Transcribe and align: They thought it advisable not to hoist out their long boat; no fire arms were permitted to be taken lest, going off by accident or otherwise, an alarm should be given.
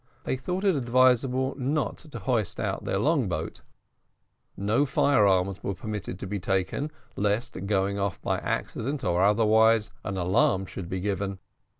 They 0.23 0.35
thought 0.35 0.63
it 0.63 0.75
advisable 0.75 1.53
not 1.59 1.97
to 1.97 2.17
hoist 2.17 2.59
out 2.59 2.85
their 2.85 2.97
long 2.97 3.29
boat; 3.29 3.61
no 4.57 4.83
fire 4.83 5.27
arms 5.27 5.61
were 5.63 5.75
permitted 5.75 6.17
to 6.17 6.25
be 6.25 6.39
taken 6.39 6.89
lest, 7.15 7.67
going 7.67 7.99
off 7.99 8.19
by 8.19 8.39
accident 8.39 9.03
or 9.03 9.21
otherwise, 9.23 9.91
an 10.03 10.17
alarm 10.17 10.65
should 10.65 10.89
be 10.89 11.01
given. 11.01 11.37